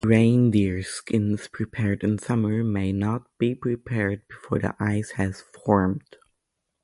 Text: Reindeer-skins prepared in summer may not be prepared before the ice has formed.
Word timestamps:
Reindeer-skins 0.03 1.49
prepared 1.49 2.03
in 2.03 2.17
summer 2.17 2.63
may 2.63 2.91
not 2.91 3.21
be 3.37 3.53
prepared 3.53 4.27
before 4.27 4.57
the 4.57 4.73
ice 4.79 5.11
has 5.11 5.41
formed. 5.41 6.15